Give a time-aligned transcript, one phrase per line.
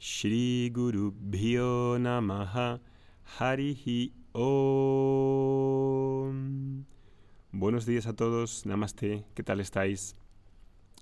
[0.00, 2.80] Shri Guru Bhyo Namaha
[3.36, 4.44] Harihi Om.
[7.50, 10.14] Buenos días a todos, Namaste, ¿qué tal estáis?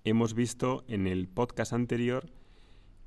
[0.04, 2.30] Hemos visto en el podcast anterior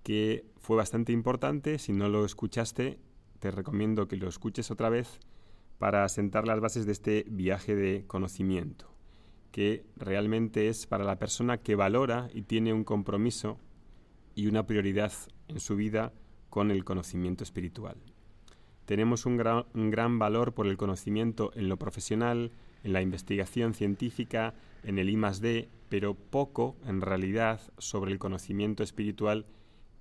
[0.04, 3.00] que fue bastante importante, si no lo escuchaste,
[3.40, 5.20] te recomiendo que lo escuches otra vez
[5.80, 8.94] para sentar las bases de este viaje de conocimiento,
[9.52, 13.58] que realmente es para la persona que valora y tiene un compromiso
[14.40, 15.12] y una prioridad
[15.50, 16.14] en su vida
[16.50, 17.98] con el conocimiento espiritual.
[18.86, 22.54] Tenemos un gran, valor por el conocimiento en lo profesional,
[22.86, 29.46] en la investigación científica, en el I pero poco, en realidad, sobre el conocimiento espiritual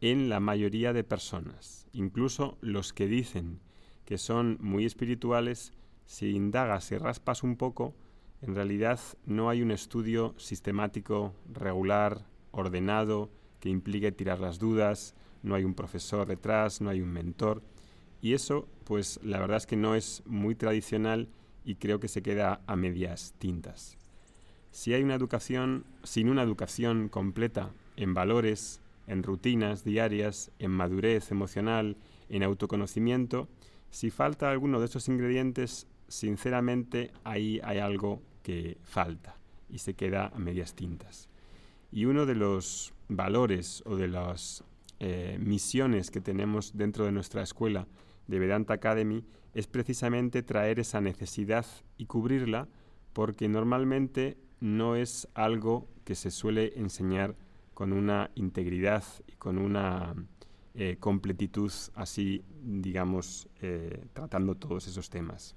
[0.01, 1.89] en la mayoría de personas.
[1.93, 3.59] Incluso los que dicen
[4.05, 5.73] que son muy espirituales,
[6.07, 7.97] si indagas y raspas un poco,
[8.41, 15.55] en realidad no hay un estudio sistemático, regular, ordenado, que implique tirar las dudas, no
[15.55, 17.63] hay un profesor detrás, no hay un mentor.
[18.21, 21.29] Y eso, pues la verdad es que no es muy tradicional
[21.65, 23.97] y creo que se queda a medias tintas.
[24.71, 31.31] Si hay una educación, sin una educación completa en valores, en rutinas diarias, en madurez
[31.31, 31.97] emocional,
[32.29, 33.49] en autoconocimiento,
[33.91, 39.37] si falta alguno de estos ingredientes, sinceramente ahí hay algo que falta
[39.69, 41.29] y se queda a medias tintas.
[41.91, 44.65] Y uno de los valores o de las
[45.01, 47.87] eh, misiones que tenemos dentro de nuestra escuela
[48.27, 51.67] de Vedanta Academy es precisamente traer esa necesidad
[51.97, 52.69] y cubrirla
[53.13, 57.37] porque normalmente no es algo que se suele enseñar
[57.75, 60.15] con una integridad y con una
[60.75, 65.57] eh, completitud así, digamos, eh, tratando todos esos temas.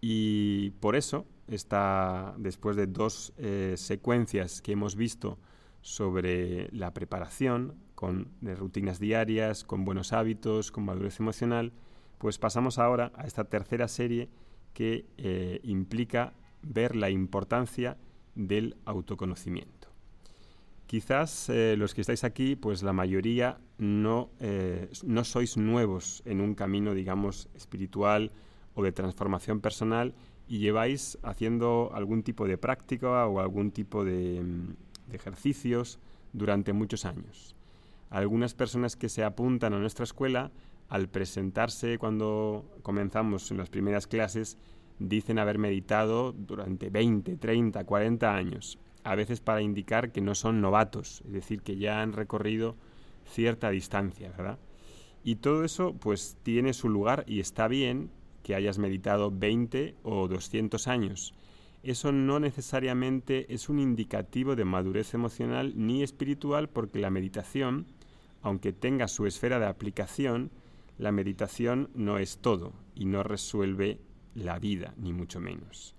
[0.00, 3.32] Y por eso, está, después de dos
[3.76, 5.38] secuencias que hemos visto
[5.80, 11.72] sobre la preparación, con rutinas diarias, con buenos hábitos, con madurez emocional,
[12.18, 14.28] pues pasamos ahora a esta tercera serie
[14.72, 16.32] que eh, implica
[16.62, 17.96] ver la importancia
[18.34, 19.88] del autoconocimiento.
[20.86, 26.40] Quizás eh, los que estáis aquí, pues la mayoría no, eh, no sois nuevos en
[26.40, 28.32] un camino, digamos, espiritual
[28.74, 30.14] o de transformación personal
[30.48, 35.98] y lleváis haciendo algún tipo de práctica o algún tipo de, mm, de ejercicios
[36.32, 37.54] durante muchos años.
[38.10, 40.50] Algunas personas que se apuntan a nuestra escuela,
[40.88, 44.58] al presentarse cuando comenzamos en las primeras clases,
[44.98, 50.60] dicen haber meditado durante 20, 30, 40 años, a veces para indicar que no son
[50.60, 52.76] novatos, es decir, que ya han recorrido
[53.26, 54.58] cierta distancia, ¿verdad?
[55.24, 58.10] Y todo eso pues tiene su lugar y está bien
[58.44, 61.34] que hayas meditado 20 o 200 años,
[61.82, 67.86] eso no necesariamente es un indicativo de madurez emocional ni espiritual porque la meditación,
[68.42, 70.50] aunque tenga su esfera de aplicación,
[70.98, 73.98] la meditación no es todo y no resuelve
[74.34, 75.94] la vida, ni mucho menos.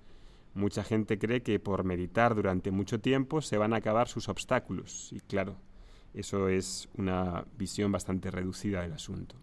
[0.54, 5.12] Mucha gente cree que por meditar durante mucho tiempo se van a acabar sus obstáculos
[5.12, 5.58] y claro,
[6.14, 9.36] eso es una visión bastante reducida del asunto.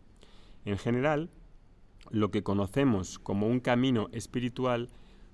[0.65, 1.31] En general,
[2.11, 4.89] lo que conocemos como un camino espiritual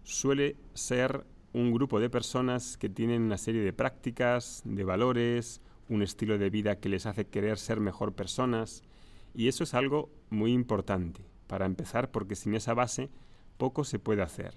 [0.04, 6.02] suele ser un grupo de personas que tienen una serie de prácticas, de valores, un
[6.02, 8.82] estilo de vida que les hace querer ser mejor personas,
[9.34, 13.10] y eso es algo muy importante, para empezar, porque sin esa base
[13.56, 14.54] poco se puede hacer.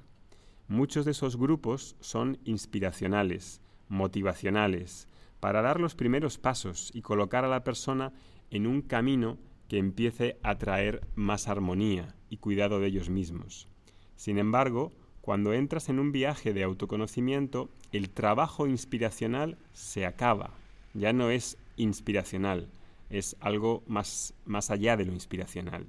[0.68, 5.08] Muchos de esos grupos son inspiracionales, motivacionales,
[5.40, 8.14] para dar los primeros pasos y colocar a la persona
[8.52, 9.38] en un camino
[9.72, 13.70] que empiece a traer más armonía y cuidado de ellos mismos.
[14.18, 20.52] Sin embargo, cuando entras en un viaje de autoconocimiento, el trabajo inspiracional se acaba.
[20.94, 22.68] Ya no es inspiracional,
[23.10, 25.86] es algo más, más allá de lo inspiracional.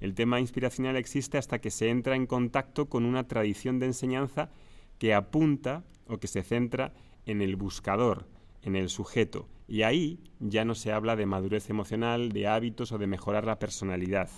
[0.00, 4.50] El tema inspiracional existe hasta que se entra en contacto con una tradición de enseñanza
[4.98, 6.94] que apunta o que se centra
[7.26, 8.26] en el buscador,
[8.62, 9.48] en el sujeto.
[9.68, 13.58] Y ahí ya no se habla de madurez emocional, de hábitos o de mejorar la
[13.58, 14.28] personalidad.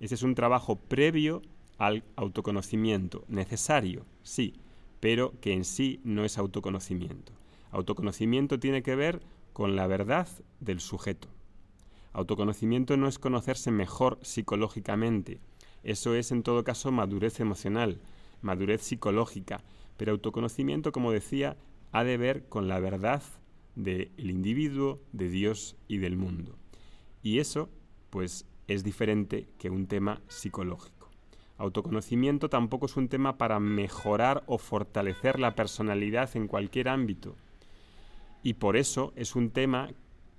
[0.00, 1.42] Ese es un trabajo previo
[1.78, 4.54] al autoconocimiento, necesario, sí,
[5.00, 7.32] pero que en sí no es autoconocimiento.
[7.70, 9.20] Autoconocimiento tiene que ver
[9.52, 10.28] con la verdad
[10.60, 11.28] del sujeto.
[12.12, 15.40] Autoconocimiento no es conocerse mejor psicológicamente,
[15.82, 18.00] eso es en todo caso madurez emocional,
[18.42, 19.62] madurez psicológica,
[19.96, 21.56] pero autoconocimiento, como decía,
[21.92, 23.22] ha de ver con la verdad
[23.78, 26.56] del individuo, de Dios y del mundo.
[27.22, 27.70] Y eso,
[28.10, 31.08] pues, es diferente que un tema psicológico.
[31.58, 37.36] Autoconocimiento tampoco es un tema para mejorar o fortalecer la personalidad en cualquier ámbito.
[38.42, 39.90] Y por eso es un tema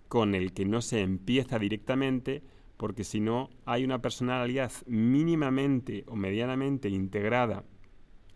[0.10, 2.44] con el que no se empieza directamente,
[2.76, 7.64] porque si no hay una personalidad mínimamente o medianamente integrada,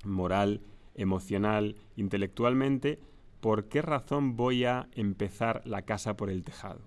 [0.06, 0.62] moral,
[0.96, 3.00] emocional, intelectualmente,
[3.44, 6.80] ¿por qué razón voy a empezar la casa por el tejado?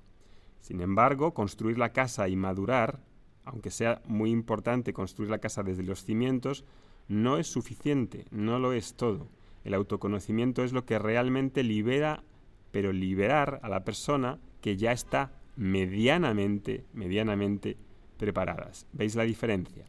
[0.63, 3.05] Sin embargo, construir la casa y madurar,
[3.45, 6.65] aunque sea muy importante construir la casa desde los cimientos,
[7.09, 9.29] no es suficiente, no lo es todo.
[9.65, 12.25] El autoconocimiento es lo que realmente libera,
[12.71, 17.77] pero liberar a la persona que ya está medianamente, medianamente
[18.17, 18.87] preparadas.
[18.95, 19.85] ¿Veis la diferencia?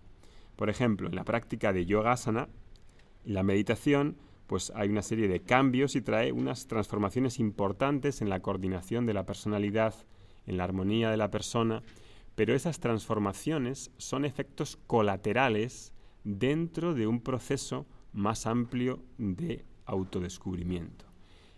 [0.58, 2.50] Por ejemplo, en la práctica de yoga asana,
[3.24, 8.40] la meditación, pues hay una serie de cambios y trae unas transformaciones importantes en la
[8.40, 9.94] coordinación de la personalidad,
[10.46, 11.84] en la armonía de la persona,
[12.36, 21.06] pero esas transformaciones son efectos colaterales dentro de un proceso más amplio de autodescubrimiento.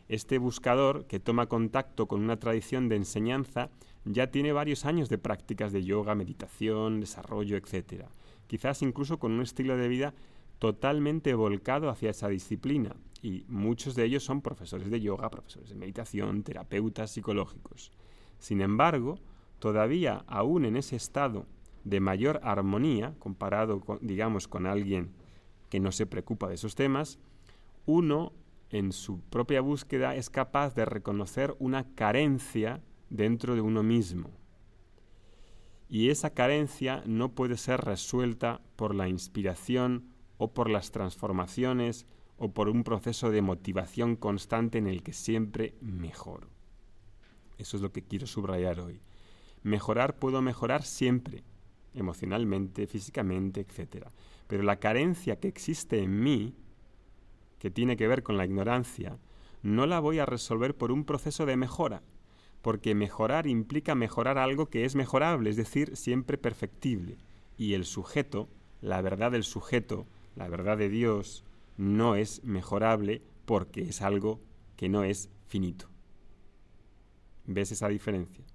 [0.07, 3.69] Este buscador, que toma contacto con una tradición de enseñanza,
[4.05, 8.05] ya tiene varios años de prácticas de yoga, meditación, desarrollo, etc.
[8.47, 10.13] Quizás incluso con un estilo de vida
[10.59, 12.95] totalmente volcado hacia esa disciplina.
[13.21, 17.91] Y muchos de ellos son profesores de yoga, profesores de meditación, terapeutas psicológicos.
[18.37, 19.19] Sin embargo,
[19.59, 21.45] todavía aún en ese estado
[21.83, 25.11] de mayor armonía, comparado, con, digamos, con alguien
[25.69, 27.19] que no se preocupa de esos temas,
[27.85, 28.33] uno
[28.69, 34.29] en su propia búsqueda es capaz de reconocer una carencia dentro de uno mismo.
[35.89, 40.05] Y esa carencia no puede ser resuelta por la inspiración
[40.39, 42.07] o por las transformaciones
[42.37, 46.47] o por un proceso de motivación constante en el que siempre mejoro.
[47.57, 49.01] Eso es lo que quiero subrayar hoy.
[49.61, 51.43] Mejorar puedo mejorar siempre,
[51.93, 54.07] emocionalmente, físicamente, etc.
[54.47, 56.55] Pero la carencia que existe en mí,
[57.59, 59.19] que tiene que ver con la ignorancia,
[59.61, 62.01] no la voy a resolver por un proceso de mejora,
[62.61, 67.17] porque mejorar implica mejorar algo que es mejorable, es decir, siempre perfectible.
[67.57, 68.47] Y el sujeto,
[68.79, 71.43] la verdad del sujeto, la verdad de Dios,
[71.77, 74.41] no es mejorable porque es algo
[74.75, 75.87] que no es finito.
[77.45, 78.45] ¿Ves esa diferencia?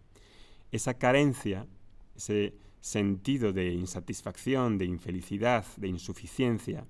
[0.70, 1.66] Esa carencia,
[2.14, 6.86] ese sentido de insatisfacción, de infelicidad, de insuficiencia,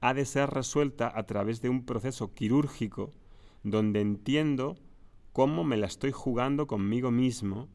[0.00, 3.12] ha de ser resuelta a través de un proceso quirúrgico
[3.62, 4.76] donde entiendo
[5.32, 7.68] cómo me la estoy jugando conmigo mismo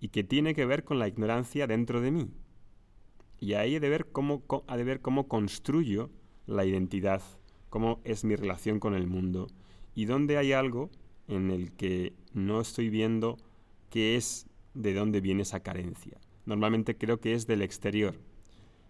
[0.00, 2.30] y que tiene que ver con la ignorancia dentro de mí.
[3.40, 6.10] Y ahí he de ver cómo, ha de ver cómo construyo
[6.46, 7.22] la identidad,
[7.70, 9.48] cómo es mi relación con el mundo
[9.94, 10.90] y dónde hay algo
[11.26, 13.38] en el que no estoy viendo
[13.88, 16.20] qué es de dónde viene esa carencia
[16.50, 18.16] normalmente creo que es del exterior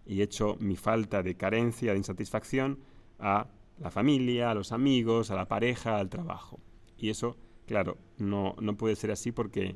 [0.05, 2.79] y echo mi falta de carencia, de insatisfacción
[3.19, 3.47] a
[3.79, 6.59] la familia, a los amigos, a la pareja, al trabajo.
[6.97, 7.37] Y eso,
[7.67, 9.75] claro, no, no puede ser así porque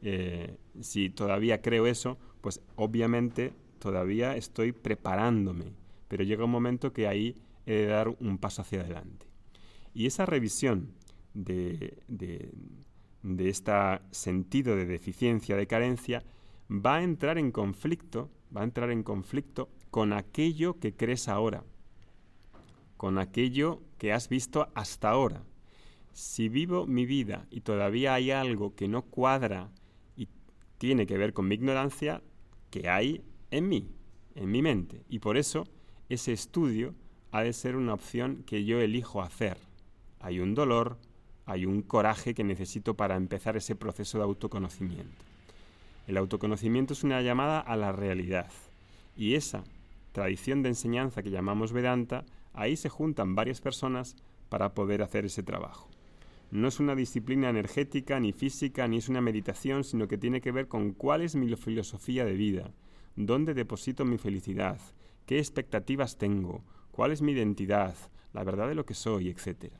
[0.00, 5.72] eh, si todavía creo eso, pues obviamente todavía estoy preparándome,
[6.08, 7.36] pero llega un momento que ahí
[7.66, 9.26] he de dar un paso hacia adelante.
[9.94, 10.92] Y esa revisión
[11.34, 12.52] de, de,
[13.22, 13.72] de este
[14.10, 16.22] sentido de deficiencia, de carencia,
[16.70, 21.64] va a entrar en conflicto, va a entrar en conflicto con aquello que crees ahora,
[22.96, 25.42] con aquello que has visto hasta ahora.
[26.12, 29.70] Si vivo mi vida y todavía hay algo que no cuadra
[30.16, 30.28] y
[30.78, 32.22] tiene que ver con mi ignorancia,
[32.70, 33.88] que hay en mí,
[34.34, 35.02] en mi mente.
[35.08, 35.66] Y por eso
[36.08, 36.94] ese estudio
[37.32, 39.58] ha de ser una opción que yo elijo hacer.
[40.20, 40.98] Hay un dolor,
[41.44, 45.24] hay un coraje que necesito para empezar ese proceso de autoconocimiento.
[46.06, 48.50] El autoconocimiento es una llamada a la realidad.
[49.16, 49.64] Y esa
[50.12, 54.16] tradición de enseñanza que llamamos Vedanta, ahí se juntan varias personas
[54.48, 55.88] para poder hacer ese trabajo.
[56.50, 60.52] No es una disciplina energética, ni física, ni es una meditación, sino que tiene que
[60.52, 62.70] ver con cuál es mi filosofía de vida,
[63.16, 64.78] dónde deposito mi felicidad,
[65.24, 67.94] qué expectativas tengo, cuál es mi identidad,
[68.32, 69.72] la verdad de lo que soy, etc.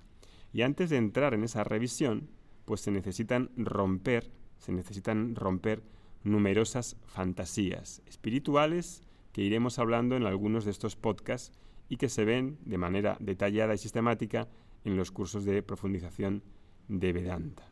[0.53, 2.31] Y antes de entrar en esa revisión,
[2.65, 5.83] pues se necesitan romper, se necesitan romper
[6.25, 9.03] numerosas fantasías espirituales
[9.33, 11.53] que iremos hablando en algunos de estos podcasts
[11.89, 14.49] y que se ven de manera detallada y sistemática
[14.85, 16.43] en los cursos de profundización
[16.89, 17.71] de Vedanta.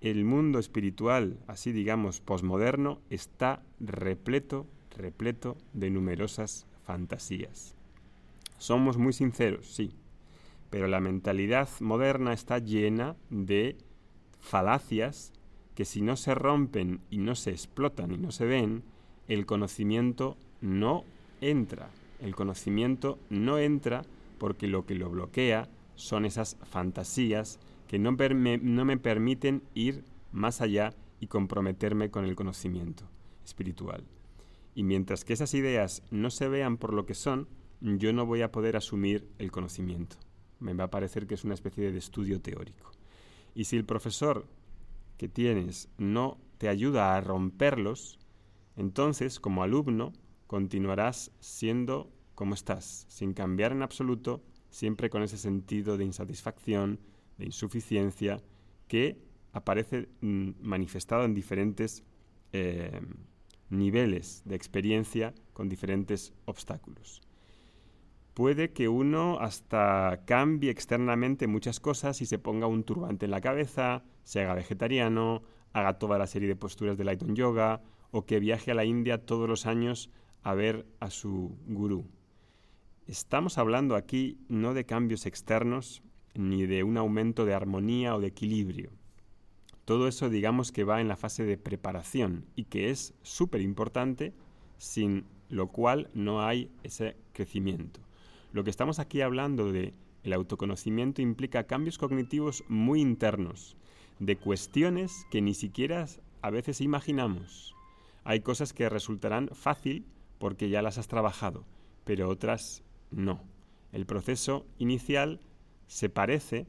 [0.00, 7.74] El mundo espiritual, así digamos, posmoderno, está repleto, repleto de numerosas fantasías.
[8.58, 9.92] Somos muy sinceros, sí,
[10.70, 13.76] pero la mentalidad moderna está llena de
[14.40, 15.32] falacias
[15.74, 18.82] que si no se rompen y no se explotan y no se ven,
[19.28, 21.04] el conocimiento no
[21.40, 21.90] entra.
[22.20, 24.02] El conocimiento no entra
[24.38, 30.94] porque lo que lo bloquea son esas fantasías que no, me permiten ir más allá
[31.20, 33.04] y comprometerme con el conocimiento
[33.44, 34.04] espiritual.
[34.76, 37.48] Y mientras que esas ideas no se vean por lo que son,
[37.80, 40.16] yo no voy a poder asumir el conocimiento.
[40.60, 42.92] Me va a parecer que es una especie de estudio teórico.
[43.54, 44.46] Y si el profesor
[45.16, 48.18] que tienes no te ayuda a romperlos,
[48.76, 50.12] entonces, como alumno,
[50.46, 57.00] continuarás siendo como estás, sin cambiar en absoluto, siempre con ese sentido de insatisfacción,
[57.38, 58.42] de insuficiencia,
[58.88, 59.16] que
[59.54, 62.04] aparece mm, manifestado en diferentes
[62.52, 63.00] eh,
[63.70, 67.22] niveles de experiencia con diferentes obstáculos.
[68.34, 73.40] Puede que uno hasta cambie externamente muchas cosas y se ponga un turbante en la
[73.40, 75.42] cabeza, se haga vegetariano,
[75.72, 79.24] haga toda la serie de posturas de Lighton Yoga o que viaje a la India
[79.24, 80.10] todos los años
[80.42, 82.06] a ver a su gurú.
[83.06, 86.02] Estamos hablando aquí no de cambios externos
[86.34, 88.90] ni de un aumento de armonía o de equilibrio.
[89.86, 94.34] Todo eso digamos que va en la fase de preparación y que es súper importante,
[94.78, 98.00] sin lo cual no hay ese crecimiento.
[98.52, 103.76] Lo que estamos aquí hablando de el autoconocimiento implica cambios cognitivos muy internos,
[104.18, 106.06] de cuestiones que ni siquiera
[106.42, 107.76] a veces imaginamos.
[108.24, 110.04] Hay cosas que resultarán fácil
[110.40, 111.64] porque ya las has trabajado,
[112.02, 113.40] pero otras no.
[113.92, 115.40] El proceso inicial
[115.86, 116.66] se parece,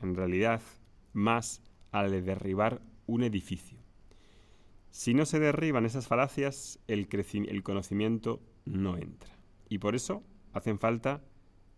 [0.00, 0.62] en realidad,
[1.12, 1.60] más
[1.94, 3.78] al de derribar un edificio.
[4.90, 7.06] Si no se derriban esas falacias, el,
[7.48, 9.30] el conocimiento no entra.
[9.68, 11.22] Y por eso hacen falta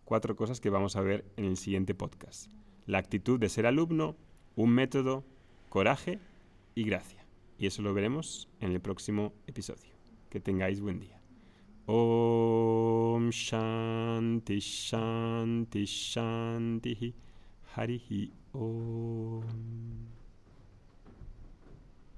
[0.05, 2.51] cuatro cosas que vamos a ver en el siguiente podcast.
[2.87, 4.17] La actitud de ser alumno,
[4.55, 5.23] un método,
[5.69, 6.19] coraje
[6.73, 7.27] y gracia.
[7.59, 9.93] Y eso lo veremos en el próximo episodio.
[10.31, 11.21] Que tengáis buen día.
[11.85, 17.26] Om Shanti Shanti Shanti
[17.77, 19.43] ハリヒオン